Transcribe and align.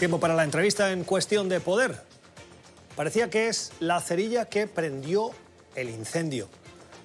Tiempo 0.00 0.18
para 0.18 0.34
la 0.34 0.44
entrevista 0.44 0.92
en 0.92 1.04
cuestión 1.04 1.50
de 1.50 1.60
poder. 1.60 2.00
Parecía 2.96 3.28
que 3.28 3.48
es 3.48 3.70
la 3.80 4.00
cerilla 4.00 4.46
que 4.46 4.66
prendió 4.66 5.30
el 5.74 5.90
incendio. 5.90 6.48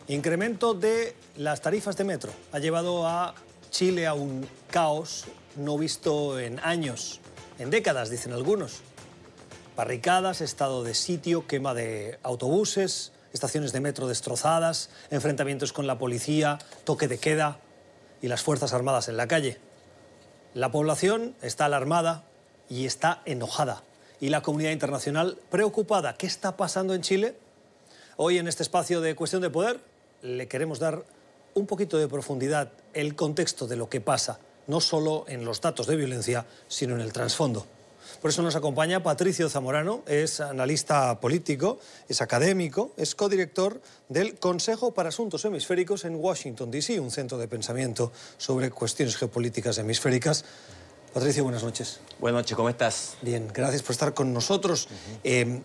Incremento 0.08 0.74
de 0.74 1.14
las 1.36 1.60
tarifas 1.60 1.98
de 1.98 2.06
metro 2.06 2.32
ha 2.54 2.60
llevado 2.60 3.06
a 3.06 3.36
Chile 3.70 4.08
a 4.08 4.14
un 4.14 4.48
caos 4.72 5.26
no 5.58 5.78
visto 5.78 6.40
en 6.40 6.58
años, 6.62 7.20
en 7.60 7.70
décadas, 7.70 8.10
dicen 8.10 8.32
algunos. 8.32 8.80
Barricadas, 9.76 10.40
estado 10.40 10.86
de 10.86 10.94
sitio, 10.94 11.48
quema 11.48 11.74
de 11.74 12.18
autobuses, 12.24 13.12
estaciones 13.34 13.74
de 13.74 13.82
metro 13.82 14.08
destrozadas, 14.08 14.90
enfrentamientos 15.10 15.74
con 15.74 15.86
la 15.86 15.98
policía, 15.98 16.60
toque 16.86 17.10
de 17.10 17.18
queda 17.18 17.60
y 18.22 18.30
las 18.30 18.42
Fuerzas 18.42 18.72
Armadas 18.72 19.10
en 19.10 19.18
la 19.18 19.28
calle. 19.28 19.60
La 20.54 20.72
población 20.72 21.36
está 21.42 21.66
alarmada 21.66 22.24
y 22.70 22.86
está 22.86 23.22
enojada. 23.26 23.84
Y 24.20 24.30
la 24.30 24.42
comunidad 24.42 24.72
internacional 24.72 25.38
preocupada. 25.50 26.16
¿Qué 26.16 26.28
está 26.28 26.58
pasando 26.58 26.94
en 26.94 27.02
Chile? 27.02 27.36
Hoy 28.18 28.38
en 28.38 28.48
este 28.48 28.64
espacio 28.64 29.02
de 29.02 29.16
cuestión 29.16 29.42
de 29.42 29.50
poder 29.50 29.80
le 30.22 30.48
queremos 30.48 30.80
dar 30.80 31.04
un 31.54 31.68
poquito 31.68 31.98
de 31.98 32.08
profundidad, 32.08 32.72
el 32.94 33.16
contexto 33.16 33.68
de 33.68 33.76
lo 33.76 33.90
que 33.90 34.02
pasa, 34.02 34.40
no 34.68 34.82
solo 34.82 35.26
en 35.28 35.46
los 35.46 35.62
datos 35.62 35.88
de 35.88 35.96
violencia, 35.96 36.46
sino 36.68 36.96
en 36.96 37.02
el 37.02 37.14
trasfondo. 37.14 37.66
Por 38.22 38.32
eso 38.32 38.42
nos 38.42 38.56
acompaña 38.56 39.04
Patricio 39.04 39.50
Zamorano, 39.50 40.04
es 40.08 40.40
analista 40.40 41.20
político, 41.20 41.80
es 42.08 42.22
académico, 42.22 42.92
es 42.98 43.16
codirector 43.16 43.82
del 44.10 44.36
Consejo 44.36 44.94
para 44.94 45.10
Asuntos 45.10 45.46
Hemisféricos 45.46 46.06
en 46.06 46.16
Washington, 46.16 46.72
D.C., 46.72 47.00
un 47.00 47.12
centro 47.12 47.38
de 47.38 47.48
pensamiento 47.48 48.12
sobre 48.38 48.72
cuestiones 48.72 49.18
geopolíticas 49.18 49.78
hemisféricas. 49.78 50.46
Patricio, 51.16 51.46
buenas 51.46 51.64
noches. 51.64 52.02
Buenas 52.20 52.42
noches, 52.42 52.58
¿cómo 52.58 52.68
estás? 52.68 53.16
Bien, 53.22 53.48
gracias 53.54 53.82
por 53.84 53.94
estar 53.94 54.14
con 54.14 54.34
nosotros. 54.34 54.90
11 55.24 55.62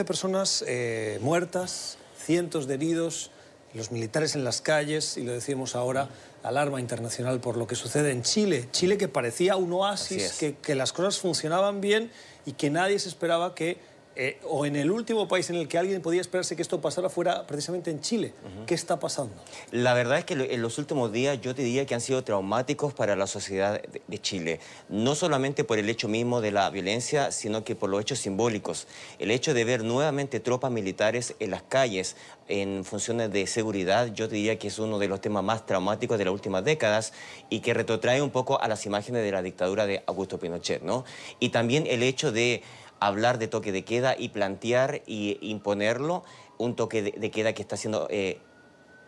eh, 0.00 0.04
personas 0.06 0.64
eh, 0.66 1.18
muertas, 1.20 1.98
cientos 2.16 2.66
de 2.66 2.76
heridos, 2.76 3.30
los 3.74 3.92
militares 3.92 4.36
en 4.36 4.42
las 4.42 4.62
calles, 4.62 5.18
y 5.18 5.22
lo 5.24 5.32
decimos 5.32 5.76
ahora, 5.76 6.08
alarma 6.42 6.80
internacional 6.80 7.40
por 7.40 7.58
lo 7.58 7.66
que 7.66 7.74
sucede 7.74 8.10
en 8.10 8.22
Chile. 8.22 8.70
Chile 8.72 8.96
que 8.96 9.06
parecía 9.06 9.56
un 9.56 9.70
oasis, 9.74 10.38
que, 10.38 10.54
que, 10.54 10.74
las 10.74 10.94
cosas 10.94 11.18
funcionaban 11.18 11.82
bien 11.82 12.10
y 12.46 12.52
que 12.52 12.70
nadie 12.70 12.98
se 13.00 13.10
esperaba 13.10 13.54
que 13.54 13.76
eh, 14.16 14.40
o 14.48 14.66
en 14.66 14.74
el 14.74 14.90
último 14.90 15.28
país 15.28 15.48
en 15.50 15.56
el 15.56 15.68
que 15.68 15.78
alguien 15.78 16.02
podía 16.02 16.20
esperarse 16.20 16.56
que 16.56 16.62
esto 16.62 16.80
pasara 16.80 17.08
fuera 17.08 17.46
precisamente 17.46 17.92
en 17.92 18.00
Chile. 18.00 18.34
¿Qué 18.66 18.74
está 18.74 18.98
pasando? 18.98 19.32
La 19.70 19.94
verdad 19.94 20.18
es 20.18 20.24
que 20.24 20.34
en 20.34 20.62
los 20.62 20.78
últimos 20.78 21.12
días 21.12 21.40
yo 21.40 21.54
te 21.54 21.62
diría 21.62 21.86
que 21.86 21.94
han 21.94 22.00
sido 22.00 22.24
traumáticos 22.24 22.92
para 22.92 23.14
la 23.14 23.28
sociedad 23.28 23.80
de, 23.80 24.18
Chile. 24.18 24.58
No 24.88 25.14
solamente 25.14 25.62
por 25.62 25.78
el 25.78 25.88
hecho 25.88 26.08
mismo 26.08 26.40
de 26.40 26.50
la 26.50 26.68
violencia, 26.70 27.30
sino 27.30 27.62
que 27.62 27.76
por 27.76 27.88
los 27.88 28.00
hechos 28.00 28.18
simbólicos. 28.18 28.88
El 29.20 29.30
hecho 29.30 29.54
de 29.54 29.64
ver 29.64 29.84
nuevamente 29.84 30.40
tropas 30.40 30.72
militares 30.72 31.36
en 31.38 31.52
las 31.52 31.62
calles 31.62 32.16
en 32.48 32.84
funciones 32.84 33.32
de 33.32 33.46
seguridad, 33.46 34.12
yo 34.12 34.28
te 34.28 34.34
diría 34.34 34.58
que 34.58 34.68
es 34.68 34.78
uno 34.80 34.98
de 34.98 35.06
los 35.06 35.20
temas 35.20 35.44
más 35.44 35.66
traumáticos 35.66 36.18
de 36.18 36.24
las 36.24 36.34
últimas 36.34 36.64
décadas 36.64 37.12
y 37.48 37.60
que 37.60 37.74
retrotrae 37.74 38.20
un 38.20 38.30
poco 38.30 38.60
a 38.60 38.66
las 38.66 38.84
imágenes 38.86 39.22
de 39.22 39.30
la 39.30 39.40
dictadura 39.40 39.86
de 39.86 40.02
Augusto 40.06 40.38
Pinochet, 40.38 40.82
¿no? 40.82 41.04
Y 41.38 41.50
también 41.50 41.86
el 41.86 42.02
hecho 42.02 42.32
de 42.32 42.62
hablar 43.00 43.38
de 43.38 43.48
toque 43.48 43.72
de 43.72 43.84
queda 43.84 44.14
y 44.16 44.28
plantear 44.28 45.02
y 45.06 45.38
imponerlo, 45.40 46.22
un 46.58 46.76
toque 46.76 47.02
de, 47.02 47.30
queda 47.30 47.54
que 47.54 47.62
está 47.62 47.76
siendo 47.76 48.06
eh, 48.10 48.38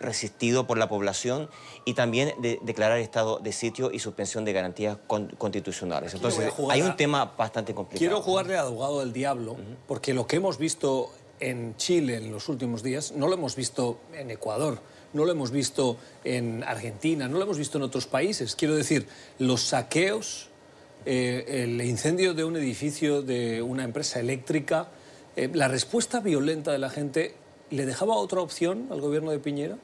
resistido 0.00 0.66
por 0.66 0.78
la 0.78 0.88
población 0.88 1.48
y 1.84 1.94
también 1.94 2.34
de, 2.40 2.58
declarar 2.62 2.98
estado 2.98 3.38
de 3.38 3.52
sitio 3.52 3.90
y 3.92 4.00
suspensión 4.00 4.44
de 4.44 4.52
garantías 4.52 4.98
constitucionales. 5.38 6.14
Entonces, 6.14 6.52
hay 6.70 6.82
un 6.82 6.96
tema 6.96 7.34
bastante 7.36 7.74
complicado. 7.74 8.00
Quiero 8.00 8.22
jugarle 8.22 8.56
a 8.56 8.62
abogado 8.62 9.00
del 9.00 9.12
diablo, 9.12 9.56
porque 9.86 10.12
lo 10.12 10.26
que 10.26 10.36
hemos 10.36 10.58
visto 10.58 11.10
en 11.40 11.76
Chile 11.76 12.16
en 12.16 12.30
los 12.30 12.48
últimos 12.48 12.82
días 12.82 13.12
no 13.12 13.28
lo 13.28 13.34
hemos 13.34 13.56
visto 13.56 14.00
en 14.12 14.30
Ecuador, 14.30 14.80
no 15.12 15.25
lo 15.25 15.32
hemos 15.32 15.50
visto 15.50 15.97
en 16.25 16.62
Argentina, 16.64 17.28
no 17.28 17.38
lo 17.38 17.44
hemos 17.44 17.58
visto 17.58 17.78
en 17.78 17.84
otros 17.84 18.06
países. 18.06 18.56
Quiero 18.56 18.75
decir, 18.75 19.06
los 19.38 19.62
saqueos 19.62 20.48
eh, 21.06 21.64
el 21.64 21.80
incendio 21.82 22.34
de 22.34 22.44
un 22.44 22.56
edificio 22.56 23.22
de 23.22 23.62
una 23.62 23.84
empresa 23.84 24.20
eléctrica, 24.20 24.88
eh, 25.36 25.50
la 25.52 25.68
respuesta 25.68 26.20
violenta 26.20 26.72
de 26.72 26.78
la 26.78 26.90
gente 26.90 27.34
¿Le 27.72 27.86
dejaba 27.86 28.16
otra 28.16 28.42
opción 28.42 28.88
al 28.90 29.00
gobierno 29.00 29.30
de 29.30 29.38
Piñera? 29.38 29.78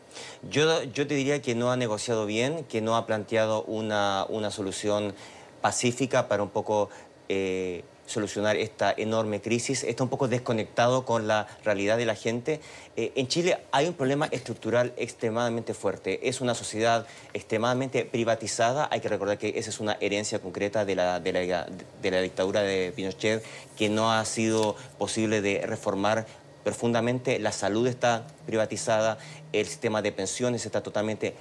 Yo, 0.50 0.82
yo 0.92 1.06
te 1.06 1.14
diría 1.14 1.40
que 1.40 1.54
no 1.54 1.72
ha 1.72 1.76
negociado 1.78 2.26
bien, 2.26 2.64
que 2.64 2.82
no 2.82 2.96
ha 2.96 3.06
planteado 3.06 3.62
una, 3.62 4.26
una 4.28 4.50
solución 4.50 5.14
pacífica 5.62 6.28
para 6.28 6.42
un 6.42 6.50
poco 6.50 6.90
eh, 7.30 7.84
solucionar 8.08 8.56
esta 8.56 8.92
enorme 8.96 9.40
crisis, 9.40 9.84
está 9.84 10.02
un 10.02 10.08
poco 10.08 10.28
desconectado 10.28 11.04
con 11.04 11.28
la 11.28 11.46
realidad 11.62 11.98
de 11.98 12.06
la 12.06 12.14
gente. 12.14 12.60
Eh, 12.96 13.12
en 13.14 13.28
Chile 13.28 13.58
hay 13.70 13.86
un 13.86 13.94
problema 13.94 14.26
estructural 14.32 14.92
extremadamente 14.96 15.74
fuerte. 15.74 16.28
Es 16.28 16.40
una 16.40 16.54
sociedad 16.54 17.06
extremadamente 17.34 18.04
privatizada. 18.04 18.88
Hay 18.90 19.00
que 19.00 19.08
recordar 19.08 19.38
que 19.38 19.58
esa 19.58 19.70
es 19.70 19.78
una 19.78 19.96
herencia 20.00 20.40
concreta 20.40 20.84
de 20.84 20.96
la, 20.96 21.20
de 21.20 21.32
la, 21.32 21.66
de 22.02 22.10
la 22.10 22.20
dictadura 22.20 22.62
de 22.62 22.92
Pinochet, 22.96 23.44
que 23.76 23.88
no 23.88 24.12
ha 24.12 24.24
sido 24.24 24.74
posible 24.98 25.42
de 25.42 25.64
reformar 25.66 26.26
profundamente. 26.64 27.38
La 27.38 27.52
salud 27.52 27.86
está 27.86 28.26
privatizada, 28.46 29.18
el 29.52 29.66
sistema 29.66 30.02
de 30.02 30.12
pensiones 30.12 30.66
está 30.66 30.82
totalmente 30.82 31.34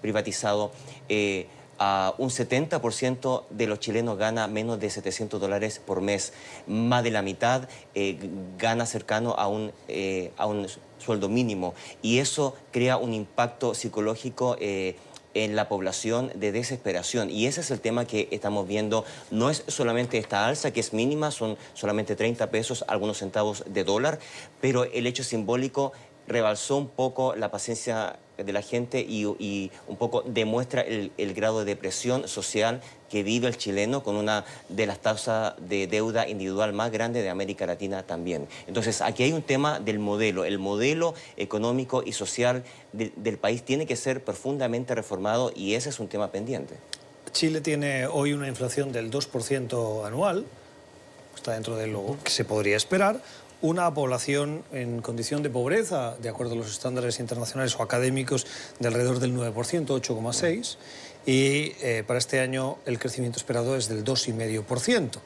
privatizado. 0.00 0.72
Eh, 1.08 1.46
un 1.78 2.30
70% 2.30 3.44
de 3.50 3.66
los 3.66 3.80
chilenos 3.80 4.18
gana 4.18 4.46
menos 4.46 4.80
de 4.80 4.90
700 4.90 5.40
dólares 5.40 5.80
por 5.84 6.00
mes. 6.00 6.32
Más 6.66 7.02
de 7.02 7.10
la 7.10 7.22
mitad 7.22 7.68
eh, 7.94 8.18
gana 8.58 8.86
cercano 8.86 9.34
a 9.36 9.48
un, 9.48 9.72
eh, 9.88 10.32
a 10.36 10.46
un 10.46 10.66
sueldo 10.98 11.28
mínimo. 11.28 11.74
Y 12.02 12.18
eso 12.18 12.56
crea 12.70 12.96
un 12.96 13.14
impacto 13.14 13.74
psicológico 13.74 14.56
eh, 14.60 14.96
en 15.34 15.56
la 15.56 15.68
población 15.68 16.30
de 16.34 16.52
desesperación. 16.52 17.30
Y 17.30 17.46
ese 17.46 17.60
es 17.60 17.70
el 17.70 17.80
tema 17.80 18.06
que 18.06 18.28
estamos 18.30 18.66
viendo. 18.66 19.04
No 19.30 19.50
es 19.50 19.64
solamente 19.66 20.18
esta 20.18 20.46
alza, 20.46 20.72
que 20.72 20.80
es 20.80 20.92
mínima, 20.92 21.30
son 21.30 21.58
solamente 21.74 22.16
30 22.16 22.50
pesos, 22.50 22.84
algunos 22.88 23.18
centavos 23.18 23.64
de 23.66 23.84
dólar, 23.84 24.18
pero 24.60 24.84
el 24.84 25.06
hecho 25.06 25.24
simbólico 25.24 25.92
rebalsó 26.26 26.76
un 26.76 26.88
poco 26.88 27.34
la 27.34 27.50
paciencia 27.50 28.18
de 28.36 28.52
la 28.52 28.62
gente 28.62 29.00
y, 29.00 29.24
un 29.24 29.96
poco 29.96 30.22
demuestra 30.22 30.82
el, 30.82 31.34
grado 31.34 31.60
de 31.60 31.64
depresión 31.66 32.28
social 32.28 32.80
que 33.10 33.22
vive 33.22 33.46
el 33.48 33.56
chileno 33.56 34.02
con 34.02 34.16
una 34.16 34.44
de 34.68 34.86
las 34.86 34.98
tasas 34.98 35.54
de 35.58 35.86
deuda 35.86 36.28
individual 36.28 36.72
más 36.72 36.90
grande 36.90 37.22
de 37.22 37.30
América 37.30 37.66
Latina 37.66 38.02
también. 38.02 38.48
Entonces, 38.66 39.00
aquí 39.00 39.22
hay 39.22 39.32
un 39.32 39.42
tema 39.42 39.78
del 39.78 39.98
modelo. 39.98 40.44
El 40.44 40.58
modelo 40.58 41.14
económico 41.36 42.02
y 42.04 42.12
social 42.12 42.64
del 42.92 43.38
país 43.38 43.62
tiene 43.62 43.86
que 43.86 43.96
ser 43.96 44.24
profundamente 44.24 44.94
reformado 44.94 45.52
y 45.54 45.74
ese 45.74 45.90
es 45.90 46.00
un 46.00 46.08
tema 46.08 46.30
pendiente. 46.30 46.74
Chile 47.32 47.60
tiene 47.60 48.06
hoy 48.06 48.32
una 48.32 48.46
inflación 48.46 48.92
del 48.92 49.10
2% 49.10 50.06
anual, 50.06 50.44
está 51.34 51.52
dentro 51.52 51.76
de 51.76 51.88
lo 51.88 52.16
que 52.22 52.30
se 52.30 52.44
podría 52.44 52.76
esperar, 52.76 53.20
una 53.62 53.92
población 53.94 54.62
en 54.72 55.00
condición 55.00 55.42
de 55.42 55.50
pobreza, 55.50 56.16
de 56.16 56.28
acuerdo 56.28 56.54
a 56.54 56.56
los 56.56 56.70
estándares 56.70 57.18
internacionales 57.20 57.76
o 57.78 57.82
académicos, 57.82 58.46
de 58.78 58.88
alrededor 58.88 59.20
del 59.20 59.34
9%, 59.34 59.54
8,6%, 59.54 60.76
y 61.26 61.72
eh, 61.80 62.04
para 62.06 62.18
este 62.18 62.40
año 62.40 62.78
el 62.84 62.98
crecimiento 62.98 63.38
esperado 63.38 63.76
es 63.76 63.88
del 63.88 64.04
2,5%. 64.04 65.20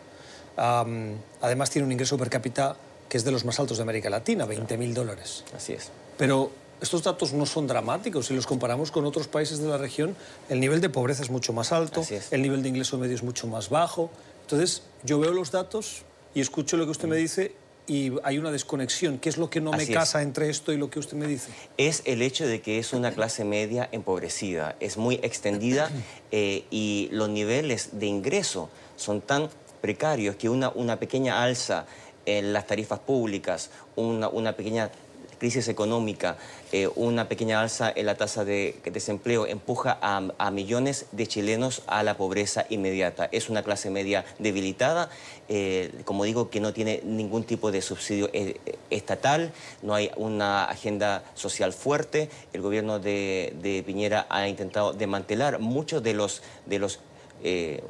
además 1.40 1.70
tiene 1.70 1.86
un 1.86 1.92
ingreso 1.92 2.16
per 2.16 2.30
cápita 2.30 2.76
que 3.08 3.16
es 3.16 3.24
de 3.24 3.32
los 3.32 3.44
más 3.44 3.58
altos 3.58 3.78
de 3.78 3.82
América 3.82 4.10
Latina, 4.10 4.46
20.000 4.46 4.92
dólares. 4.92 5.44
Así 5.56 5.72
es. 5.72 5.90
Pero 6.18 6.50
estos 6.80 7.02
datos 7.02 7.32
no 7.32 7.46
son 7.46 7.66
dramáticos. 7.66 8.26
Si 8.26 8.34
los 8.34 8.46
comparamos 8.46 8.90
con 8.90 9.04
otros 9.04 9.28
países 9.28 9.58
de 9.58 9.68
la 9.68 9.78
región, 9.78 10.14
el 10.48 10.60
nivel 10.60 10.80
de 10.80 10.88
pobreza 10.90 11.22
es 11.22 11.30
mucho 11.30 11.52
más 11.52 11.72
alto, 11.72 12.02
el 12.30 12.42
nivel 12.42 12.62
de 12.62 12.68
ingreso 12.68 12.98
medio 12.98 13.14
es 13.14 13.22
mucho 13.22 13.46
más 13.46 13.70
bajo. 13.70 14.10
Entonces, 14.42 14.82
yo 15.04 15.18
veo 15.18 15.32
los 15.32 15.50
datos 15.50 16.02
y 16.34 16.40
escucho 16.40 16.76
lo 16.76 16.84
que 16.84 16.92
usted 16.92 17.08
me 17.08 17.16
dice 17.16 17.54
y 17.88 18.12
hay 18.22 18.38
una 18.38 18.52
desconexión. 18.52 19.18
¿Qué 19.18 19.28
es 19.28 19.38
lo 19.38 19.50
que 19.50 19.60
no 19.60 19.72
me 19.72 19.86
casa 19.88 20.22
entre 20.22 20.50
esto 20.50 20.72
y 20.72 20.76
lo 20.76 20.90
que 20.90 20.98
usted 20.98 21.16
me 21.16 21.26
dice? 21.26 21.50
Es 21.78 22.02
el 22.04 22.22
hecho 22.22 22.46
de 22.46 22.60
que 22.60 22.78
es 22.78 22.92
una 22.92 23.10
clase 23.12 23.44
media 23.44 23.88
empobrecida, 23.90 24.76
es 24.78 24.96
muy 24.96 25.16
extendida 25.22 25.90
eh, 26.30 26.64
y 26.70 27.08
los 27.10 27.28
niveles 27.30 27.98
de 27.98 28.06
ingreso 28.06 28.68
son 28.96 29.22
tan 29.22 29.48
precarios 29.80 30.36
que 30.36 30.48
una, 30.48 30.68
una 30.68 31.00
pequeña 31.00 31.42
alza 31.42 31.86
en 32.26 32.52
las 32.52 32.66
tarifas 32.66 32.98
públicas, 32.98 33.70
una, 33.96 34.28
una 34.28 34.54
pequeña 34.54 34.90
crisis 35.38 35.68
económica, 35.68 36.36
eh, 36.72 36.88
una 36.96 37.28
pequeña 37.28 37.60
alza 37.60 37.92
en 37.94 38.06
la 38.06 38.16
tasa 38.16 38.44
de 38.44 38.76
desempleo 38.84 39.46
empuja 39.46 39.98
a, 40.02 40.50
millones 40.50 41.06
de 41.12 41.26
chilenos 41.26 41.82
a 41.86 42.02
la 42.02 42.16
pobreza 42.16 42.66
inmediata. 42.68 43.28
Es 43.32 43.48
una 43.48 43.62
clase 43.62 43.90
media 43.90 44.24
debilitada, 44.38 45.08
eh, 45.48 45.92
como 46.04 46.24
digo, 46.24 46.50
que 46.50 46.60
no 46.60 46.72
tiene 46.72 47.00
ningún 47.04 47.44
tipo 47.44 47.70
de 47.70 47.80
subsidio 47.80 48.28
eh, 48.32 48.60
estatal, 48.90 49.52
no 49.82 49.94
hay 49.94 50.10
una 50.16 50.64
agenda 50.64 51.22
social 51.34 51.72
fuerte. 51.72 52.28
El 52.52 52.62
gobierno 52.62 52.98
de, 52.98 53.84
Piñera 53.86 54.26
ha 54.28 54.48
intentado 54.48 54.92
desmantelar 54.92 55.60
muchos 55.60 56.02
de 56.02 56.14
los, 56.14 56.42
de 56.66 56.78
los 56.78 57.00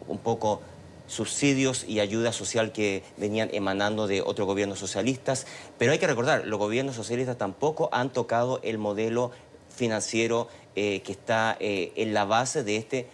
un 0.08 0.18
poco 0.18 0.60
subsidios 1.08 1.84
y 1.88 1.98
ayuda 1.98 2.32
social 2.32 2.70
que 2.70 3.02
venían 3.16 3.48
emanando 3.52 4.06
de 4.06 4.22
otros 4.22 4.46
gobiernos 4.46 4.78
socialistas. 4.78 5.46
Pero 5.78 5.90
hay 5.90 5.98
que 5.98 6.06
recordar, 6.06 6.46
los 6.46 6.58
gobiernos 6.58 6.94
socialistas 6.94 7.36
tampoco 7.36 7.88
han 7.90 8.12
tocado 8.12 8.60
el 8.62 8.78
modelo 8.78 9.32
financiero 9.74 10.48
eh, 10.76 11.02
que 11.02 11.12
está 11.12 11.56
eh, 11.58 11.92
en 11.96 12.14
la 12.14 12.24
base 12.24 12.62
de 12.62 12.76
este 12.76 13.06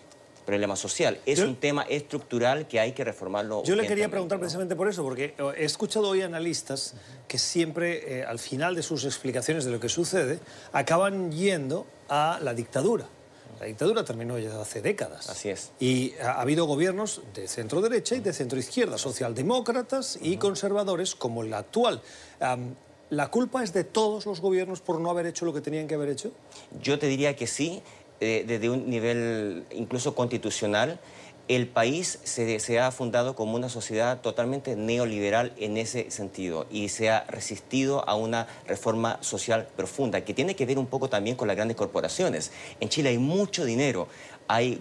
problema 0.45 0.77
social. 0.77 1.19
Es 1.25 1.39
un 1.39 1.57
tema 1.57 1.83
estructural 1.83 2.69
que 2.69 2.79
hay 2.79 2.93
que 2.93 3.03
reformarlo. 3.05 3.65
Yo 3.65 3.77
le 3.77 3.87
quería 3.87 4.11
preguntar 4.11 4.39
precisamente 4.39 4.77
por 4.77 4.89
eso, 4.89 5.03
porque 5.03 5.35
he 5.57 5.65
escuchado 5.65 6.09
hoy 6.09 6.23
analistas 6.23 6.95
que 7.27 7.39
siempre, 7.39 8.21
eh, 8.21 8.25
al 8.25 8.39
final 8.39 8.75
de 8.75 8.83
sus 8.83 9.05
explicaciones 9.05 9.65
de 9.65 9.71
lo 9.71 9.81
que 9.81 9.89
sucede, 9.89 10.39
acaban 10.73 11.33
yendo 11.33 11.87
a 12.09 12.39
la 12.43 12.53
dictadura. 12.53 13.07
La 13.61 13.67
dictadura 13.67 14.05
terminó 14.05 14.39
ya 14.39 14.61
hace 14.61 14.83
décadas. 14.83 15.29
Así 15.29 15.49
es. 15.49 15.73
Y 15.81 16.15
ha 16.23 16.41
habido 16.41 16.67
gobiernos 16.67 17.23
de 17.35 17.49
centro 17.49 17.81
derecha 17.81 18.15
y 18.15 18.21
de 18.21 18.33
centro 18.33 18.59
izquierda, 18.59 18.99
socialdemócratas 18.99 20.19
y 20.21 20.37
conservadores 20.37 21.15
como 21.15 21.43
el 21.43 21.55
actual. 21.55 22.03
¿La 23.11 23.31
culpa 23.31 23.63
es 23.63 23.73
de 23.73 23.85
todos 23.85 24.27
los 24.27 24.41
gobiernos 24.41 24.81
por 24.81 24.99
no 24.99 25.11
haber 25.11 25.27
hecho 25.27 25.45
lo 25.45 25.53
que 25.53 25.61
tenían 25.61 25.87
que 25.87 25.95
haber 25.95 26.09
hecho? 26.09 26.33
Yo 26.83 26.99
te 26.99 27.07
diría 27.07 27.37
que 27.37 27.47
sí, 27.47 27.83
eh, 28.21 28.45
desde 28.47 28.71
un 28.71 28.89
nivel 28.89 29.67
incluso 29.73 30.15
constitucional. 30.15 30.99
El 31.47 31.69
país 31.69 32.19
se, 32.25 32.81
ha 32.81 32.91
fundado 32.91 33.37
como 33.37 33.57
una 33.57 33.69
sociedad 33.69 34.23
totalmente 34.23 34.77
neoliberal 34.77 35.53
en 35.59 35.77
ese 35.77 36.11
sentido 36.11 36.67
y 36.71 36.89
se 36.89 37.11
ha 37.11 37.25
resistido 37.25 38.09
a 38.09 38.15
una 38.15 38.47
reforma 38.67 39.19
social 39.21 39.69
profunda 39.77 40.23
que 40.23 40.33
tiene 40.33 40.57
que 40.57 40.65
ver 40.65 40.79
un 40.79 40.87
poco 40.87 41.11
también 41.11 41.37
con 41.37 41.47
las 41.47 41.57
grandes 41.57 41.77
corporaciones. 41.77 42.51
En 42.81 42.89
Chile 42.89 43.11
hay 43.11 43.19
mucho 43.19 43.67
dinero, 43.67 44.09
hay 44.49 44.81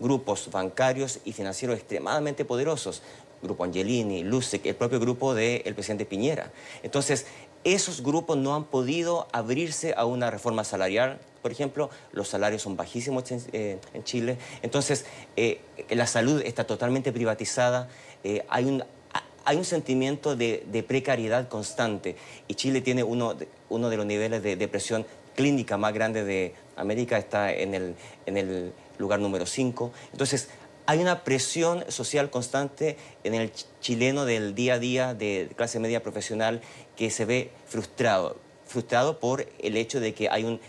grupos 0.00 0.50
bancarios 0.50 1.20
y 1.24 1.32
financieros 1.32 1.78
extremadamente 1.78 2.44
poderosos. 2.44 3.02
Grupo 3.40 3.64
Angelini, 3.64 4.22
Lusek, 4.22 4.66
el 4.66 4.76
propio 4.76 5.00
grupo 5.00 5.34
del 5.34 5.74
presidente 5.74 6.04
Piñera. 6.04 6.52
Entonces, 6.82 7.26
esos 7.64 8.02
grupos 8.02 8.36
no 8.36 8.54
han 8.54 8.64
podido 8.64 9.28
abrirse 9.32 9.94
a 9.96 10.04
una 10.04 10.30
reforma 10.30 10.64
salarial. 10.64 11.18
Por 11.42 11.50
ejemplo, 11.50 11.90
los 12.12 12.28
salarios 12.28 12.62
son 12.62 12.76
bajísimos 12.76 13.30
en, 13.32 13.42
eh, 13.52 13.78
Chile. 14.04 14.38
Entonces, 14.62 15.04
eh, 15.36 15.60
la 15.90 16.06
salud 16.06 16.40
está 16.42 16.64
totalmente 16.64 17.12
privatizada. 17.12 17.88
Eh, 18.22 18.44
hay, 18.48 18.64
un, 18.66 19.64
sentimiento 19.64 20.36
de, 20.36 20.84
precariedad 20.86 21.48
constante. 21.48 22.16
Y 22.46 22.54
Chile 22.54 22.80
tiene 22.80 23.02
uno 23.02 23.34
de, 23.34 23.48
uno 23.68 23.90
de 23.90 23.96
los 23.96 24.06
niveles 24.06 24.42
de 24.42 24.54
depresión 24.54 25.04
clínica 25.34 25.76
más 25.76 25.92
grandes 25.92 26.26
de 26.26 26.54
América. 26.76 27.18
Está 27.18 27.52
en 27.52 27.74
el, 27.74 27.96
en 28.26 28.36
el 28.36 28.72
lugar 28.98 29.18
número 29.18 29.44
5. 29.44 29.92
Entonces, 30.12 30.48
hay 30.86 31.00
una 31.00 31.24
presión 31.24 31.84
social 31.88 32.30
constante 32.30 32.96
en 33.24 33.34
el 33.34 33.52
chileno 33.80 34.24
del 34.24 34.54
día 34.54 34.74
a 34.74 34.78
día 34.78 35.14
de 35.14 35.50
clase 35.56 35.78
media 35.78 36.02
profesional 36.02 36.60
que 36.96 37.10
se 37.10 37.24
ve 37.24 37.50
frustrado, 37.66 38.36
frustrado 38.66 39.18
por 39.20 39.46
el 39.60 39.76
hecho 39.76 40.00
de 40.00 40.14
que 40.14 40.28
hay 40.28 40.44
un 40.44 40.60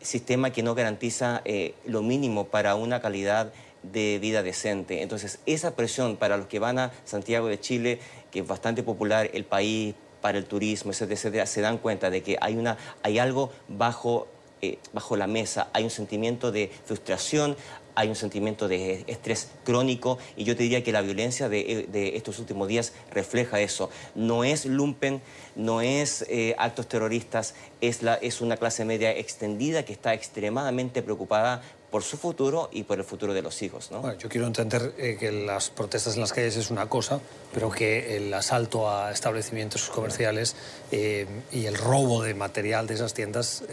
sistema 0.00 0.50
que 0.50 0.62
no 0.62 0.74
garantiza 0.74 1.42
eh, 1.44 1.74
lo 1.86 2.02
mínimo 2.02 2.46
para 2.46 2.74
una 2.74 3.00
calidad 3.00 3.52
de 3.82 4.18
vida 4.18 4.42
decente. 4.42 5.02
Entonces, 5.02 5.40
esa 5.46 5.74
presión 5.74 6.16
para 6.16 6.36
los 6.36 6.46
que 6.46 6.58
van 6.58 6.78
a 6.78 6.92
Santiago 7.04 7.48
de 7.48 7.60
Chile, 7.60 7.98
que 8.30 8.40
es 8.40 8.46
bastante 8.46 8.82
popular 8.82 9.30
el 9.32 9.44
país 9.44 9.94
para 10.20 10.38
el 10.38 10.44
turismo, 10.44 10.92
etcétera, 10.92 11.14
etcétera, 11.14 11.46
se 11.46 11.60
dan 11.60 11.78
cuenta 11.78 12.10
de 12.10 12.22
que 12.22 12.36
hay, 12.40 12.56
una, 12.56 12.76
hay 13.02 13.18
algo 13.18 13.50
bajo, 13.68 14.28
eh, 14.60 14.78
bajo 14.92 15.16
la 15.16 15.26
mesa, 15.26 15.68
hay 15.72 15.84
un 15.84 15.90
sentimiento 15.90 16.52
de 16.52 16.70
frustración, 16.84 17.56
hay 17.94 18.08
un 18.08 18.16
sentimiento 18.16 18.68
de 18.68 19.04
estrés 19.06 19.48
crónico 19.64 20.18
y 20.36 20.44
yo 20.44 20.56
te 20.56 20.62
diría 20.62 20.82
que 20.82 20.92
la 20.92 21.02
violencia 21.02 21.48
de, 21.48 22.12
estos 22.14 22.38
últimos 22.38 22.68
días 22.68 22.92
refleja 23.10 23.60
eso. 23.60 23.90
No 24.14 24.44
es 24.44 24.66
lumpen, 24.66 25.20
no 25.56 25.80
es 25.80 26.24
eh, 26.28 26.54
actos 26.58 26.88
terroristas, 26.88 27.54
es, 27.80 28.02
la, 28.02 28.14
es 28.14 28.40
una 28.40 28.56
clase 28.56 28.84
media 28.84 29.10
extendida 29.16 29.84
que 29.84 29.92
está 29.92 30.14
extremadamente 30.14 31.02
preocupada 31.02 31.62
por 31.90 32.04
su 32.04 32.16
futuro 32.16 32.68
y 32.72 32.84
por 32.84 32.98
el 32.98 33.04
futuro 33.04 33.34
de 33.34 33.42
los 33.42 33.62
hijos. 33.62 33.88
Bueno, 33.90 34.16
yo 34.16 34.28
quiero 34.28 34.46
entender 34.46 34.94
eh, 34.96 35.16
que 35.18 35.32
las 35.32 35.70
protestas 35.70 36.14
en 36.14 36.20
las 36.20 36.32
calles 36.32 36.56
es 36.56 36.70
una 36.70 36.88
cosa, 36.88 37.20
pero 37.52 37.70
que 37.70 38.16
el 38.16 38.32
asalto 38.32 38.88
a 38.88 39.10
establecimientos 39.10 39.90
comerciales 39.90 40.54
eh, 40.92 41.26
y 41.50 41.66
el 41.66 41.76
robo 41.76 42.22
de 42.22 42.34
material 42.34 42.86
de 42.86 42.94
esas 42.94 43.12
tiendas 43.12 43.64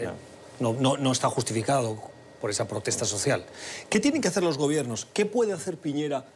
no. 0.58 0.72
No, 0.72 0.96
no 0.96 1.12
está 1.12 1.28
justificado 1.30 1.96
por 2.40 2.50
esa 2.50 2.66
protesta 2.66 3.04
social. 3.04 3.44
¿Qué 3.88 4.00
tienen 4.00 4.22
que 4.22 4.28
hacer 4.28 4.42
los 4.42 4.58
gobiernos? 4.58 5.06
¿Qué 5.12 5.26
puede 5.26 5.52
hacer 5.52 5.76
Piñera 5.76 6.26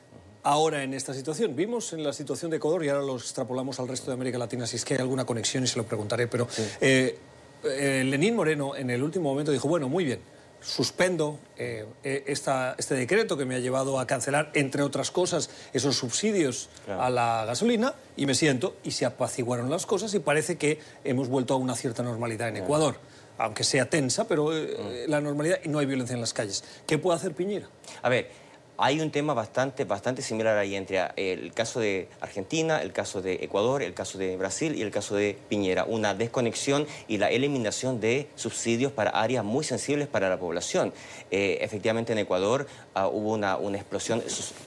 ahora 0.43 0.83
en 0.83 0.95
esta 0.95 1.15
situación? 1.15 1.57
Vimos 1.57 1.93
en 1.93 2.03
la 2.03 2.13
situación 2.13 2.51
de 2.51 2.59
Ecuador 2.59 2.85
y 2.85 2.89
ahora 2.89 3.05
lo 3.05 3.17
extrapolamos 3.17 3.79
al 3.81 3.89
resto 3.89 4.07
de 4.07 4.15
América 4.15 4.39
Latina, 4.39 4.67
si 4.67 4.77
es 4.77 4.85
que 4.85 4.95
hay 4.95 5.01
alguna 5.01 5.25
conexión 5.25 5.65
y 5.65 5.67
se 5.67 5.77
lo 5.77 5.85
preguntaré, 5.85 6.27
pero 6.27 6.49
eh, 6.81 7.19
eh, 7.65 8.03
Lenín 8.05 8.37
Moreno 8.37 8.77
en 8.77 8.91
el 8.91 9.03
último 9.03 9.31
momento 9.31 9.53
dijo, 9.53 9.69
bueno, 9.69 9.89
muy 9.89 10.05
bien, 10.05 10.21
suspendo 10.61 11.41
eh, 11.57 11.87
este 12.05 12.95
decreto 12.95 13.37
que 13.37 13.45
me 13.45 13.57
ha 13.57 13.59
llevado 13.59 13.99
a 13.99 14.07
cancelar, 14.07 14.51
entre 14.55 14.83
otras 14.83 15.11
cosas, 15.11 15.51
esos 15.73 15.97
subsidios 15.97 16.69
a 16.89 17.11
la 17.11 17.45
gasolina 17.47 17.95
y 18.17 18.27
me 18.27 18.35
siento 18.35 18.77
y 18.85 18.93
se 18.93 19.05
apaciguaron 19.05 19.71
las 19.71 19.87
cosas 19.87 20.15
y 20.15 20.21
parece 20.21 20.57
que 20.57 20.79
hemos 21.05 21.29
vuelto 21.29 21.55
a 21.55 21.57
una 21.57 21.75
cierta 21.75 22.03
normalidad 22.03 22.49
en 22.49 22.59
Ecuador 22.59 22.97
aunque 23.39 23.65
sea 23.65 23.89
tensa, 23.89 24.27
pero 24.27 24.57
eh, 24.57 25.05
mm. 25.07 25.11
la 25.11 25.21
normalidad 25.21 25.59
y 25.65 25.69
no 25.69 25.79
hay 25.79 25.87
violencia 25.87 26.15
en 26.15 26.21
las 26.21 26.33
calles. 26.33 26.65
¿Qué 26.87 26.99
puede 26.99 27.17
hacer 27.17 27.35
Piñera? 27.35 27.69
A 28.03 28.09
ver, 28.09 28.31
hay 28.79 29.01
un 29.01 29.11
tema 29.11 29.35
bastante, 29.35 29.85
bastante 29.85 30.23
similar 30.23 30.59
ahí 30.59 30.75
entre 30.75 30.99
eh, 30.99 31.33
el 31.33 31.53
caso 31.53 31.79
de 31.79 32.09
Argentina, 32.21 32.83
el 32.83 32.93
caso 32.93 33.23
de 33.23 33.35
Ecuador, 33.35 33.83
el 33.83 33.95
caso 33.95 34.19
de 34.19 34.37
Brasil 34.37 34.75
y 34.75 34.83
el 34.83 34.91
caso 34.91 35.15
de 35.15 35.39
Piñera. 35.49 35.85
Una 35.85 36.15
desconexión 36.15 36.87
y 37.07 37.19
la 37.19 37.31
eliminación 37.31 38.01
de 38.01 38.29
subsidios 38.35 38.91
para 38.91 39.11
áreas 39.11 39.45
muy 39.45 39.63
sensibles 39.65 40.09
para 40.09 40.29
la 40.29 40.39
población. 40.39 40.93
Eh, 41.31 41.59
efectivamente, 41.61 42.13
en 42.13 42.19
Ecuador 42.19 42.67
ah, 42.95 43.09
hubo 43.09 43.33
una, 43.33 43.57
una 43.57 43.77
explosión 43.77 44.23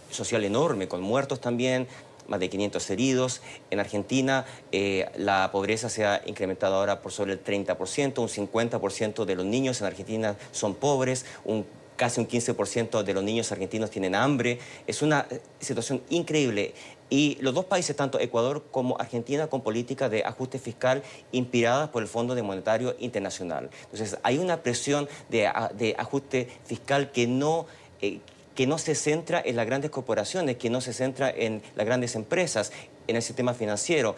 social 0.09 0.45
enorme, 0.45 0.87
con 0.87 1.01
muertos 1.01 1.41
también, 1.41 1.87
más 2.27 2.39
de 2.39 2.49
500 2.49 2.89
heridos. 2.89 3.41
En 3.71 3.79
Argentina 3.79 4.45
eh, 4.71 5.09
la 5.17 5.49
pobreza 5.51 5.89
se 5.89 6.05
ha 6.05 6.21
incrementado 6.25 6.75
ahora 6.75 7.01
por 7.01 7.11
sobre 7.11 7.33
el 7.33 7.43
30%, 7.43 8.19
un 8.19 8.27
50% 8.27 9.25
de 9.25 9.35
los 9.35 9.45
niños 9.45 9.81
en 9.81 9.87
Argentina 9.87 10.35
son 10.51 10.75
pobres, 10.75 11.25
un 11.43 11.65
casi 11.95 12.19
un 12.19 12.27
15% 12.27 13.03
de 13.03 13.13
los 13.13 13.23
niños 13.23 13.51
argentinos 13.51 13.89
tienen 13.89 14.15
hambre. 14.15 14.59
Es 14.87 15.01
una 15.01 15.27
eh, 15.29 15.41
situación 15.59 16.01
increíble. 16.09 16.73
Y 17.09 17.37
los 17.41 17.53
dos 17.53 17.65
países, 17.65 17.95
tanto 17.95 18.19
Ecuador 18.19 18.65
como 18.71 18.99
Argentina, 18.99 19.47
con 19.47 19.61
políticas 19.61 20.09
de 20.09 20.23
ajuste 20.23 20.57
fiscal 20.57 21.03
inspiradas 21.31 21.89
por 21.89 22.01
el 22.01 22.07
Fondo 22.07 22.35
Monetario 22.43 22.95
Internacional. 22.99 23.69
Entonces, 23.83 24.17
hay 24.23 24.39
una 24.39 24.61
presión 24.63 25.07
de, 25.29 25.95
ajuste 25.97 26.49
fiscal 26.65 27.11
que 27.11 27.27
no... 27.27 27.67
Eh, 28.01 28.19
que 28.55 28.67
no 28.67 28.77
se 28.77 28.95
centra 28.95 29.41
en 29.43 29.55
las 29.55 29.65
grandes 29.65 29.91
corporaciones, 29.91 30.57
que 30.57 30.69
no 30.69 30.81
se 30.81 30.93
centra 30.93 31.29
en 31.29 31.61
las 31.75 31.85
grandes 31.85 32.15
empresas, 32.15 32.71
en 33.07 33.15
el 33.15 33.21
sistema 33.21 33.53
financiero. 33.53 34.15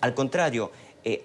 Al 0.00 0.14
contrario, 0.14 0.70
eh, 1.04 1.22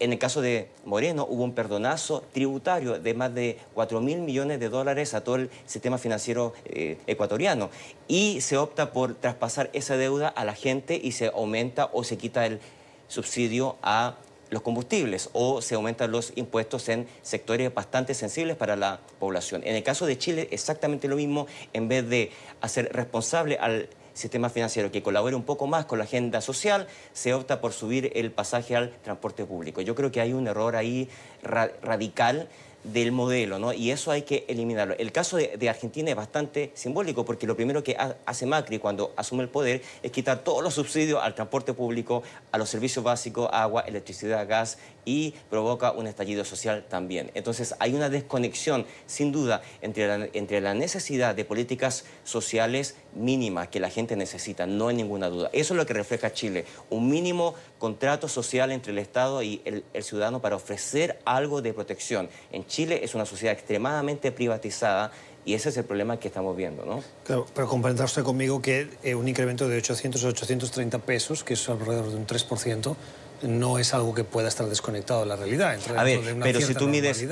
en 0.00 0.12
el 0.12 0.18
caso 0.18 0.42
de 0.42 0.68
Moreno 0.84 1.26
hubo 1.28 1.44
un 1.44 1.54
perdonazo 1.54 2.22
tributario 2.32 2.98
de 2.98 3.14
más 3.14 3.34
de 3.34 3.58
4 3.74 4.00
mil 4.00 4.18
millones 4.18 4.60
de 4.60 4.68
dólares 4.68 5.14
a 5.14 5.22
todo 5.22 5.36
el 5.36 5.50
sistema 5.66 5.98
financiero 5.98 6.52
eh, 6.66 6.98
ecuatoriano 7.06 7.70
y 8.08 8.40
se 8.40 8.56
opta 8.56 8.92
por 8.92 9.14
traspasar 9.14 9.70
esa 9.72 9.96
deuda 9.96 10.28
a 10.28 10.44
la 10.44 10.54
gente 10.54 11.00
y 11.02 11.12
se 11.12 11.28
aumenta 11.28 11.88
o 11.92 12.04
se 12.04 12.18
quita 12.18 12.44
el 12.44 12.60
subsidio 13.08 13.76
a 13.82 14.16
los 14.50 14.62
combustibles 14.62 15.30
o 15.32 15.62
se 15.62 15.74
aumentan 15.74 16.10
los 16.10 16.32
impuestos 16.36 16.88
en 16.88 17.06
sectores 17.22 17.72
bastante 17.72 18.14
sensibles 18.14 18.56
para 18.56 18.76
la 18.76 19.00
población. 19.18 19.62
En 19.64 19.74
el 19.74 19.82
caso 19.82 20.06
de 20.06 20.18
Chile, 20.18 20.48
exactamente 20.50 21.08
lo 21.08 21.16
mismo, 21.16 21.46
en 21.72 21.88
vez 21.88 22.08
de 22.08 22.30
hacer 22.60 22.92
responsable 22.92 23.58
al 23.58 23.88
sistema 24.14 24.48
financiero 24.48 24.90
que 24.92 25.02
colabore 25.02 25.34
un 25.34 25.42
poco 25.42 25.66
más 25.66 25.86
con 25.86 25.98
la 25.98 26.04
agenda 26.04 26.40
social, 26.40 26.86
se 27.12 27.34
opta 27.34 27.60
por 27.60 27.72
subir 27.72 28.12
el 28.14 28.30
pasaje 28.30 28.76
al 28.76 28.90
transporte 29.02 29.44
público. 29.44 29.80
Yo 29.80 29.94
creo 29.94 30.12
que 30.12 30.20
hay 30.20 30.32
un 30.32 30.46
error 30.46 30.76
ahí 30.76 31.08
radical 31.42 32.48
del 32.84 33.12
modelo, 33.12 33.58
¿no? 33.58 33.72
Y 33.72 33.90
eso 33.90 34.10
hay 34.10 34.22
que 34.22 34.44
eliminarlo. 34.48 34.94
El 34.98 35.10
caso 35.10 35.36
de, 35.36 35.68
Argentina 35.68 36.10
es 36.10 36.16
bastante 36.16 36.70
simbólico 36.74 37.24
porque 37.24 37.46
lo 37.46 37.56
primero 37.56 37.82
que 37.82 37.96
hace 38.26 38.46
Macri 38.46 38.78
cuando 38.78 39.12
asume 39.16 39.42
el 39.42 39.48
poder 39.48 39.82
es 40.02 40.12
quitar 40.12 40.44
todos 40.44 40.62
los 40.62 40.74
subsidios 40.74 41.22
al 41.22 41.34
transporte 41.34 41.72
público, 41.72 42.22
a 42.52 42.58
los 42.58 42.68
servicios 42.68 43.04
básicos, 43.04 43.48
agua, 43.52 43.82
electricidad, 43.82 44.46
gas 44.46 44.78
y 45.04 45.34
provoca 45.50 45.92
un 45.92 46.06
estallido 46.06 46.44
social 46.44 46.86
también. 46.88 47.30
Entonces 47.34 47.74
hay 47.78 47.94
una 47.94 48.08
desconexión, 48.08 48.86
sin 49.06 49.32
duda, 49.32 49.62
entre 49.82 50.06
la, 50.06 50.28
entre 50.32 50.60
la 50.60 50.74
necesidad 50.74 51.34
de 51.34 51.44
políticas 51.44 52.04
sociales 52.24 52.96
mínimas 53.14 53.68
que 53.68 53.80
la 53.80 53.90
gente 53.90 54.16
necesita, 54.16 54.66
no 54.66 54.88
hay 54.88 54.96
ninguna 54.96 55.28
duda. 55.28 55.50
Eso 55.52 55.74
es 55.74 55.78
lo 55.78 55.86
que 55.86 55.94
refleja 55.94 56.32
Chile, 56.32 56.64
un 56.90 57.08
mínimo 57.08 57.54
contrato 57.78 58.28
social 58.28 58.70
entre 58.70 58.92
el 58.92 58.98
Estado 58.98 59.42
y 59.42 59.60
el, 59.64 59.84
ciudadano 60.02 60.40
para 60.40 60.56
ofrecer 60.56 61.18
algo 61.24 61.62
de 61.62 61.72
protección. 61.72 62.28
En 62.52 62.66
Chile 62.66 63.00
es 63.02 63.14
una 63.14 63.26
sociedad 63.26 63.54
extremadamente 63.54 64.32
privatizada 64.32 65.12
Y 65.46 65.52
ese 65.52 65.68
es 65.68 65.76
el 65.76 65.84
problema 65.84 66.18
que 66.18 66.28
estamos 66.28 66.56
viendo, 66.56 66.86
¿no? 66.86 67.02
Pero 67.26 67.68
comprenderá 67.68 68.06
usted 68.06 68.22
conmigo 68.22 68.62
que 68.62 68.88
eh, 69.02 69.14
un 69.14 69.28
incremento 69.28 69.68
de 69.68 69.76
800 69.76 70.24
a 70.24 70.28
830 70.28 70.98
pesos, 71.00 71.44
que 71.44 71.52
es 71.52 71.68
alrededor 71.68 72.08
de 72.08 72.16
un 72.16 72.26
3%, 72.26 72.96
no 73.44 73.78
es 73.78 73.94
algo 73.94 74.14
que 74.14 74.24
pueda 74.24 74.48
estar 74.48 74.66
desconectado 74.66 75.20
de 75.20 75.26
la 75.26 75.36
realidad. 75.36 75.78
a 75.96 76.04
ver, 76.04 76.20
pero 76.42 76.60
si 76.60 76.74
tú 76.74 76.88
mides... 76.88 77.26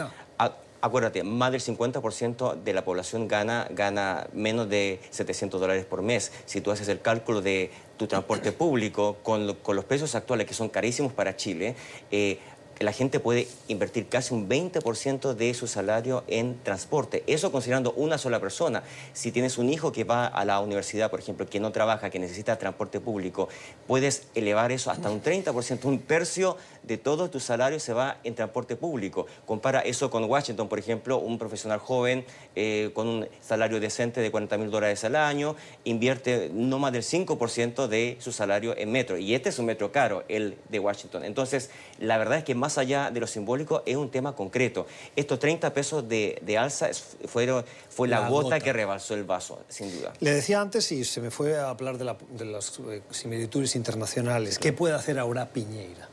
acuérdate, 0.80 1.22
más 1.22 1.52
del 1.52 1.60
50% 1.60 2.62
de 2.62 2.72
la 2.72 2.84
población 2.84 3.28
gana, 3.28 3.68
gana 3.70 4.26
menos 4.32 4.68
de 4.68 5.00
700 5.10 5.60
dólares 5.60 5.84
por 5.84 6.02
mes. 6.02 6.32
Si 6.44 6.60
tú 6.60 6.72
haces 6.72 6.88
el 6.88 7.00
cálculo 7.00 7.40
de 7.40 7.70
tu 7.96 8.08
transporte 8.08 8.50
público 8.50 9.18
con, 9.22 9.54
con 9.62 9.76
los 9.76 9.84
precios 9.84 10.16
actuales, 10.16 10.46
que 10.46 10.54
son 10.54 10.68
carísimos 10.68 11.12
para 11.12 11.36
Chile, 11.36 11.76
eh, 12.10 12.38
la 12.82 12.92
gente 12.92 13.20
puede 13.20 13.48
invertir 13.68 14.08
casi 14.08 14.34
un 14.34 14.48
20% 14.48 15.34
de 15.34 15.54
su 15.54 15.66
salario 15.66 16.24
en 16.26 16.58
transporte. 16.62 17.22
Eso 17.26 17.52
considerando 17.52 17.92
una 17.92 18.18
sola 18.18 18.40
persona. 18.40 18.82
Si 19.12 19.32
tienes 19.32 19.58
un 19.58 19.70
hijo 19.70 19.92
que 19.92 20.04
va 20.04 20.26
a 20.26 20.44
la 20.44 20.60
universidad, 20.60 21.10
por 21.10 21.20
ejemplo, 21.20 21.46
que 21.46 21.60
no 21.60 21.72
trabaja, 21.72 22.10
que 22.10 22.18
necesita 22.18 22.58
transporte 22.58 23.00
público, 23.00 23.48
puedes 23.86 24.24
elevar 24.34 24.72
eso 24.72 24.90
hasta 24.90 25.10
un 25.10 25.22
30%, 25.22 25.84
un 25.84 26.00
tercio 26.00 26.56
de 26.82 26.98
todo 26.98 27.30
tu 27.30 27.40
salario 27.40 27.78
se 27.80 27.92
va 27.92 28.18
en 28.24 28.34
transporte 28.34 28.76
público. 28.76 29.26
Compara 29.46 29.80
eso 29.80 30.10
con 30.10 30.24
Washington, 30.24 30.68
por 30.68 30.78
ejemplo, 30.78 31.18
un 31.18 31.38
profesional 31.38 31.78
joven 31.78 32.24
eh, 32.56 32.90
con 32.94 33.06
un 33.06 33.28
salario 33.40 33.80
decente 33.80 34.20
de 34.20 34.30
40 34.30 34.58
mil 34.58 34.70
dólares 34.70 35.04
al 35.04 35.16
año, 35.16 35.56
invierte 35.84 36.50
no 36.52 36.78
más 36.78 36.92
del 36.92 37.02
5% 37.02 37.86
de 37.86 38.16
su 38.20 38.32
salario 38.32 38.76
en 38.76 38.90
metro. 38.90 39.16
Y 39.16 39.34
este 39.34 39.48
es 39.48 39.58
un 39.58 39.66
metro 39.66 39.92
caro, 39.92 40.24
el 40.28 40.56
de 40.68 40.78
Washington. 40.78 41.24
Entonces, 41.24 41.70
la 41.98 42.18
verdad 42.18 42.38
es 42.38 42.44
que 42.44 42.54
más 42.54 42.78
allá 42.78 43.10
de 43.10 43.20
lo 43.20 43.26
simbólico, 43.26 43.82
es 43.86 43.96
un 43.96 44.10
tema 44.10 44.34
concreto. 44.34 44.86
Estos 45.16 45.38
30 45.38 45.72
pesos 45.74 46.08
de, 46.08 46.58
alza 46.58 46.90
fueron, 47.26 47.64
fue 47.88 48.08
la, 48.08 48.28
gota, 48.28 48.60
que 48.60 48.72
rebalsó 48.72 49.14
el 49.14 49.24
vaso, 49.24 49.60
sin 49.68 49.90
duda. 49.96 50.12
Le 50.20 50.32
decía 50.32 50.60
antes, 50.60 50.90
y 50.92 51.04
se 51.04 51.20
me 51.20 51.30
fue 51.30 51.56
a 51.56 51.70
hablar 51.70 51.98
de, 51.98 52.04
las 52.44 52.78
eh, 52.90 53.02
similitudes 53.10 53.76
internacionales, 53.76 54.58
¿qué 54.58 54.72
puede 54.72 54.94
hacer 54.94 55.18
ahora 55.18 55.48
Piñeira? 55.48 56.08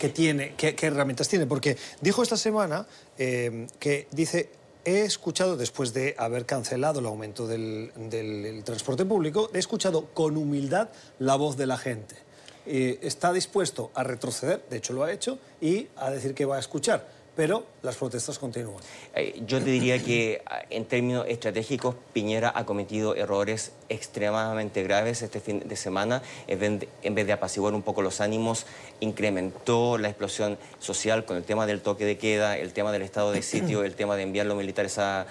¿Qué, 0.00 0.08
tiene, 0.08 0.54
qué, 0.56 0.74
herramientas 0.80 1.28
tiene? 1.28 1.46
Porque 1.46 1.76
dijo 2.00 2.22
esta 2.22 2.38
semana 2.38 2.86
eh, 3.18 3.66
que 3.78 4.08
dice 4.12 4.48
he 4.86 5.02
escuchado, 5.02 5.58
después 5.58 5.92
de 5.92 6.14
haber 6.16 6.46
cancelado 6.46 7.00
el 7.00 7.06
aumento 7.06 7.46
del, 7.46 7.92
del, 8.08 8.64
transporte 8.64 9.04
público, 9.04 9.50
he 9.52 9.58
escuchado 9.58 10.06
con 10.14 10.38
humildad 10.38 10.88
la 11.18 11.36
voz 11.36 11.58
de 11.58 11.66
la 11.66 11.76
gente. 11.76 12.14
Eh, 12.64 12.98
está 13.02 13.30
dispuesto 13.34 13.90
a 13.94 14.02
retroceder, 14.02 14.64
de 14.70 14.78
hecho 14.78 14.94
lo 14.94 15.04
ha 15.04 15.12
hecho, 15.12 15.38
y 15.60 15.88
a 15.96 16.10
decir 16.10 16.32
que 16.32 16.46
va 16.46 16.56
a 16.56 16.60
escuchar 16.60 17.06
pero 17.36 17.64
las 17.82 17.96
protestas 17.96 18.38
continúan. 18.38 18.82
Eh, 19.14 19.40
yo 19.46 19.58
te 19.58 19.70
diría 19.70 20.02
que 20.02 20.42
en 20.68 20.84
términos 20.84 21.26
estratégicos 21.28 21.94
Piñera 22.12 22.52
ha 22.54 22.64
cometido 22.66 23.14
errores 23.14 23.72
extremadamente 23.88 24.82
graves 24.82 25.22
este 25.22 25.40
fin 25.40 25.62
de 25.66 25.76
semana. 25.76 26.22
En 26.46 27.14
vez 27.14 27.26
de 27.26 27.32
apaciguar 27.32 27.74
un 27.74 27.82
poco 27.82 28.02
los 28.02 28.20
ánimos, 28.20 28.66
incrementó 29.00 29.98
la 29.98 30.08
explosión 30.08 30.58
social 30.78 31.24
con 31.24 31.36
el 31.36 31.44
tema 31.44 31.66
del 31.66 31.80
toque 31.80 32.04
de 32.04 32.18
queda, 32.18 32.58
el 32.58 32.72
tema 32.72 32.92
del 32.92 33.02
estado 33.02 33.32
de 33.32 33.42
sitio, 33.42 33.84
el 33.84 33.94
tema 33.94 34.16
de 34.16 34.22
enviar 34.22 34.46
los 34.46 34.56
militares 34.56 34.98
a, 34.98 35.26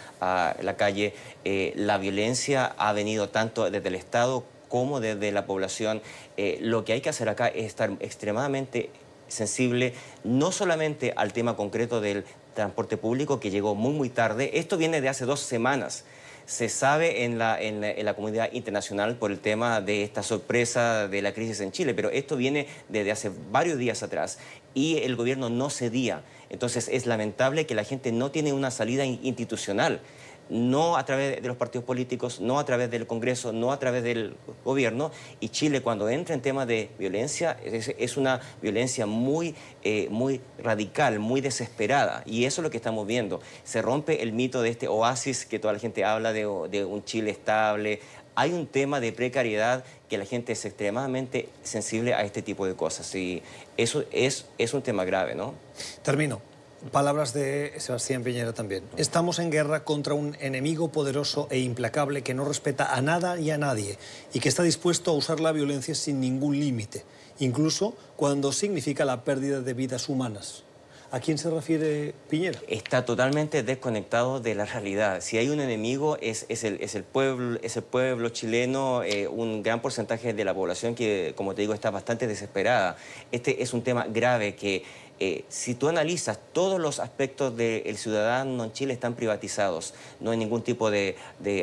la 0.61 0.75
calle. 0.77 1.13
Eh, 1.45 1.73
la 1.75 1.97
violencia 1.97 2.73
ha 2.77 2.93
venido 2.93 3.29
tanto 3.29 3.69
desde 3.69 3.87
el 3.87 3.95
Estado 3.95 4.43
como 4.67 4.99
desde 4.99 5.31
la 5.31 5.45
población. 5.45 6.01
Eh, 6.37 6.57
lo 6.61 6.85
que 6.85 6.93
hay 6.93 7.01
que 7.01 7.09
hacer 7.09 7.27
acá 7.27 7.47
es 7.47 7.65
estar 7.65 7.91
extremadamente 7.99 8.89
sensible 9.29 9.93
no 10.23 10.51
solamente 10.51 11.13
al 11.15 11.33
tema 11.33 11.55
concreto 11.55 12.01
del 12.01 12.25
transporte 12.53 12.97
público 12.97 13.39
que 13.39 13.51
llegó 13.51 13.75
muy 13.75 13.93
muy 13.93 14.09
tarde, 14.09 14.59
esto 14.59 14.77
viene 14.77 15.01
de 15.01 15.09
hace 15.09 15.25
dos 15.25 15.39
semanas. 15.39 16.05
Se 16.45 16.67
sabe 16.67 17.25
en 17.25 17.37
la, 17.37 17.61
en, 17.61 17.79
la, 18.03 18.15
comunidad 18.15 18.51
internacional 18.53 19.17
por 19.17 19.29
el 19.29 19.39
tema 19.39 19.81
de 19.81 20.03
esta 20.03 20.23
sorpresa 20.23 21.07
de 21.07 21.21
la 21.21 21.31
crisis 21.31 21.59
en 21.59 21.71
Chile, 21.71 21.93
pero 21.93 22.09
esto 22.09 22.37
viene 22.37 22.65
desde 22.87 23.11
hace 23.11 23.31
varios 23.51 23.77
días 23.77 24.01
atrás 24.01 24.39
y 24.73 24.97
el 24.97 25.15
gobierno 25.15 25.49
no 25.49 25.69
cedía. 25.69 26.23
Entonces 26.49 26.89
es 26.91 27.05
lamentable 27.05 27.67
que 27.67 27.75
la 27.75 27.83
gente 27.83 28.11
no 28.11 28.31
tiene 28.31 28.51
una 28.51 28.71
salida 28.71 29.05
institucional 29.05 30.01
no 30.49 30.97
a 30.97 31.05
través 31.05 31.41
de 31.41 31.47
los 31.47 31.57
partidos 31.57 31.85
políticos, 31.85 32.41
no 32.41 32.59
a 32.59 32.65
través 32.65 32.89
del 32.89 33.07
Congreso, 33.07 33.53
no 33.53 33.71
a 33.71 33.79
través 33.79 34.03
del 34.03 34.35
gobierno. 34.65 35.11
Y 35.39 35.49
Chile 35.49 35.81
cuando 35.81 36.09
entra 36.09 36.35
en 36.35 36.41
temas 36.41 36.67
de 36.67 36.89
violencia 36.97 37.57
es, 37.63 38.17
una 38.17 38.41
violencia 38.61 39.05
muy, 39.05 39.55
eh, 39.83 40.07
muy 40.09 40.41
radical, 40.57 41.19
muy 41.19 41.41
desesperada. 41.41 42.23
Y 42.25 42.45
eso 42.45 42.61
es 42.61 42.63
lo 42.63 42.71
que 42.71 42.77
estamos 42.77 43.05
viendo. 43.05 43.41
Se 43.63 43.81
rompe 43.81 44.23
el 44.23 44.33
mito 44.33 44.61
de 44.61 44.69
este 44.69 44.87
oasis 44.87 45.45
que 45.45 45.59
toda 45.59 45.73
la 45.73 45.79
gente 45.79 46.03
habla 46.03 46.33
de, 46.33 46.45
un 46.47 47.03
Chile 47.05 47.29
estable. 47.29 48.01
Hay 48.35 48.53
un 48.53 48.67
tema 48.67 48.99
de 48.99 49.11
precariedad 49.11 49.83
que 50.09 50.17
la 50.17 50.25
gente 50.25 50.53
es 50.53 50.65
extremadamente 50.65 51.49
sensible 51.61 52.13
a 52.13 52.23
este 52.23 52.41
tipo 52.41 52.65
de 52.65 52.75
cosas. 52.75 53.13
Y 53.13 53.43
eso 53.77 54.03
es, 54.11 54.45
es 54.57 54.73
un 54.73 54.81
tema 54.81 55.05
grave, 55.05 55.35
¿no? 55.35 55.53
Termino. 56.01 56.48
Palabras 56.91 57.33
de 57.33 57.73
Sebastián 57.77 58.23
Piñera 58.23 58.53
también. 58.53 58.83
Estamos 58.95 59.39
en 59.39 59.51
guerra 59.51 59.83
contra 59.83 60.13
un 60.13 60.37
enemigo 60.39 60.93
poderoso 60.93 61.47
e 61.51 61.59
implacable 61.59 62.23
que 62.23 62.33
no 62.33 62.45
respeta 62.45 62.95
a 62.95 63.01
nada 63.01 63.37
y 63.37 63.51
a 63.51 63.57
nadie 63.57 63.97
y 64.33 64.39
que 64.39 64.47
está 64.47 64.63
dispuesto 64.63 65.11
a 65.11 65.13
usar 65.13 65.41
la 65.41 65.51
violencia 65.51 65.93
sin 65.93 66.21
ningún 66.21 66.57
límite, 66.57 67.03
incluso 67.39 67.95
cuando 68.15 68.53
significa 68.53 69.03
la 69.03 69.25
pérdida 69.25 69.59
de 69.59 69.73
vidas 69.73 70.07
humanas. 70.07 70.63
¿A 71.11 71.19
quién 71.19 71.39
se 71.39 71.49
refiere 71.49 72.13
Piñera? 72.29 72.59
Está 72.67 73.03
totalmente 73.03 73.63
desconectado 73.63 74.39
de 74.39 74.53
la 74.53 74.65
realidad. 74.65 75.21
Si 75.21 75.39
hay 75.39 75.49
un 75.49 75.59
enemigo 75.59 76.17
es, 76.21 76.45
el, 76.49 76.77
es 76.81 76.93
el, 76.93 77.03
pueblo, 77.03 77.59
es 77.63 77.75
el 77.77 77.83
pueblo 77.83 78.29
chileno, 78.29 79.01
eh, 79.03 79.27
un 79.27 79.63
gran 79.63 79.81
porcentaje 79.81 80.33
de 80.33 80.45
la 80.45 80.53
población 80.53 80.93
que, 80.93 81.33
como 81.35 81.55
te 81.55 81.61
digo, 81.61 81.73
está 81.73 81.89
bastante 81.89 82.27
desesperada. 82.27 82.95
Este 83.31 83.63
es 83.63 83.73
un 83.73 83.81
tema 83.81 84.05
grave 84.07 84.53
que 84.53 84.83
eh, 85.19 85.43
si 85.49 85.75
tú 85.75 85.89
analizas 85.89 86.39
todos 86.53 86.79
los 86.79 86.99
aspectos 86.99 87.55
del 87.57 87.97
ciudadano 87.97 88.63
en 88.63 88.71
Chile 88.71 88.93
están 88.93 89.15
privatizados, 89.15 89.93
no 90.21 90.31
hay 90.31 90.37
ningún 90.37 90.61
tipo 90.61 90.89
de, 90.89 91.17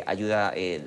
ayuda 0.07 0.53
eh, 0.55 0.83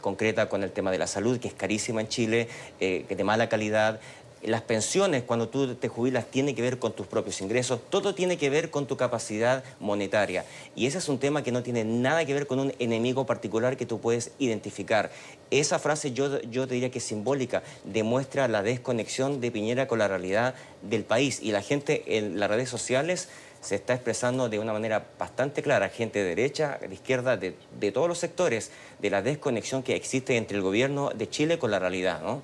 concreta 0.00 0.48
con 0.48 0.62
el 0.62 0.70
tema 0.70 0.92
de 0.92 0.98
la 0.98 1.08
salud, 1.08 1.40
que 1.40 1.48
es 1.48 1.54
carísima 1.54 2.00
en 2.00 2.08
Chile, 2.08 2.48
eh, 2.78 3.04
de 3.08 3.24
mala 3.24 3.48
calidad, 3.48 4.00
las 4.42 4.62
pensiones, 4.62 5.22
cuando 5.22 5.48
tú 5.48 5.74
te 5.74 5.88
jubilas, 5.88 6.26
tiene 6.26 6.54
que 6.54 6.62
ver 6.62 6.78
con 6.78 6.92
tus 6.92 7.06
propios 7.06 7.40
ingresos, 7.40 7.80
todo 7.90 8.14
tiene 8.14 8.36
que 8.36 8.50
ver 8.50 8.70
con 8.70 8.86
tu 8.86 8.96
capacidad 8.96 9.62
monetaria. 9.78 10.44
Y 10.74 10.86
ese 10.86 10.98
es 10.98 11.08
un 11.08 11.18
tema 11.18 11.42
que 11.42 11.52
no 11.52 11.62
tiene 11.62 11.84
nada 11.84 12.24
que 12.24 12.34
ver 12.34 12.46
con 12.46 12.58
un 12.58 12.74
enemigo 12.78 13.24
particular 13.24 13.76
que 13.76 13.86
tú 13.86 14.00
puedes 14.00 14.32
identificar. 14.38 15.10
Esa 15.52 15.78
frase 15.78 16.12
yo, 16.12 16.40
yo 16.40 16.66
te 16.66 16.72
diría 16.72 16.90
que 16.90 16.98
es 16.98 17.04
simbólica, 17.04 17.62
demuestra 17.84 18.48
la 18.48 18.62
desconexión 18.62 19.42
de 19.42 19.50
Piñera 19.50 19.86
con 19.86 19.98
la 19.98 20.08
realidad 20.08 20.54
del 20.80 21.04
país. 21.04 21.40
Y 21.42 21.52
la 21.52 21.60
gente 21.60 22.16
en 22.16 22.40
las 22.40 22.48
redes 22.48 22.70
sociales 22.70 23.28
se 23.60 23.74
está 23.74 23.92
expresando 23.92 24.48
de 24.48 24.58
una 24.58 24.72
manera 24.72 25.08
bastante 25.18 25.62
clara, 25.62 25.90
gente 25.90 26.20
de 26.20 26.34
derecha, 26.34 26.78
de 26.80 26.94
izquierda, 26.94 27.36
de, 27.36 27.54
de 27.78 27.92
todos 27.92 28.08
los 28.08 28.16
sectores, 28.16 28.70
de 28.98 29.10
la 29.10 29.20
desconexión 29.20 29.82
que 29.82 29.94
existe 29.94 30.38
entre 30.38 30.56
el 30.56 30.62
gobierno 30.62 31.10
de 31.10 31.28
Chile 31.28 31.58
con 31.58 31.70
la 31.70 31.78
realidad. 31.78 32.22
¿no? 32.22 32.40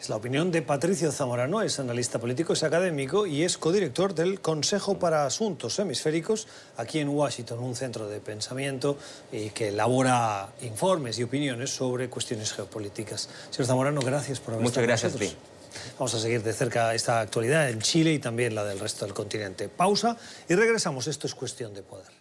Es 0.00 0.08
la 0.08 0.16
opinión 0.16 0.50
de 0.50 0.62
Patricio 0.62 1.12
Zamorano, 1.12 1.60
es 1.60 1.78
analista 1.78 2.18
político, 2.18 2.54
es 2.54 2.62
académico 2.62 3.26
y 3.26 3.42
es 3.42 3.58
codirector 3.58 4.14
del 4.14 4.40
Consejo 4.40 4.98
para 4.98 5.26
Asuntos 5.26 5.78
Hemisféricos 5.78 6.48
aquí 6.78 7.00
en 7.00 7.10
Washington, 7.10 7.58
un 7.58 7.76
centro 7.76 8.08
de 8.08 8.18
pensamiento 8.18 8.96
y 9.30 9.50
que 9.50 9.68
elabora 9.68 10.54
informes 10.62 11.18
y 11.18 11.24
opiniones 11.24 11.68
sobre 11.68 12.08
cuestiones 12.08 12.54
geopolíticas. 12.54 13.28
Señor 13.50 13.66
Zamorano, 13.66 14.00
gracias 14.00 14.40
por 14.40 14.54
haber 14.54 14.64
Muchas 14.64 14.84
gracias, 14.84 15.12
con 15.12 15.28
Vamos 15.98 16.14
a 16.14 16.18
seguir 16.18 16.42
de 16.42 16.54
cerca 16.54 16.94
esta 16.94 17.20
actualidad 17.20 17.68
en 17.68 17.82
Chile 17.82 18.14
y 18.14 18.18
también 18.18 18.54
la 18.54 18.64
del 18.64 18.80
resto 18.80 19.04
del 19.04 19.12
continente. 19.12 19.68
Pausa 19.68 20.16
y 20.48 20.54
regresamos. 20.54 21.08
Esto 21.08 21.26
es 21.26 21.34
cuestión 21.34 21.74
de 21.74 21.82
poder. 21.82 22.19